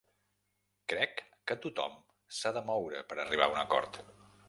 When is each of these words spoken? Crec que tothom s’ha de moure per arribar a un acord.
Crec 0.93 1.21
que 1.51 1.59
tothom 1.67 1.95
s’ha 2.41 2.55
de 2.59 2.67
moure 2.73 3.07
per 3.13 3.19
arribar 3.27 3.51
a 3.51 3.57
un 3.57 3.65
acord. 3.69 4.05